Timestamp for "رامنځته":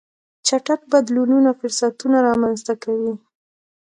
2.27-2.73